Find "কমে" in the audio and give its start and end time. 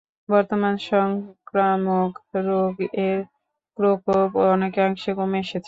5.17-5.39